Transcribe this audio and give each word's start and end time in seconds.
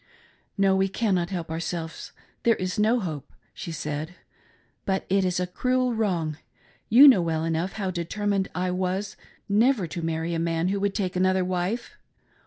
"No, 0.57 0.75
we 0.75 0.87
cannot 0.87 1.29
help 1.29 1.51
ourselves— 1.51 2.11
there 2.41 2.55
is 2.55 2.79
no 2.79 2.99
hope;" 2.99 3.31
sh<» 3.53 3.69
said; 3.75 4.15
"but 4.83 5.05
it 5.09 5.23
is 5.23 5.39
a 5.39 5.45
cruel 5.45 5.93
wrong. 5.93 6.37
You 6.89 7.07
know 7.07 7.21
well 7.21 7.43
enough 7.45 7.73
how 7.73 7.91
determined 7.91 8.49
I 8.55 8.71
was 8.71 9.15
never 9.47 9.85
to 9.85 10.01
marry 10.01 10.33
a 10.33 10.39
man 10.39 10.69
who 10.69 10.79
\v*ould 10.79 10.95
take 10.95 11.15
another 11.15 11.45
wife. 11.45 11.93